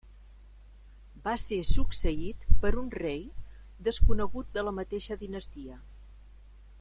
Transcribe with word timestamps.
Va 1.27 1.33
ser 1.41 1.59
succeït 1.71 2.47
per 2.65 2.71
un 2.85 2.89
rei 3.03 3.21
desconegut 3.91 4.51
de 4.59 4.67
la 4.69 4.77
mateixa 4.81 5.19
dinastia. 5.25 5.79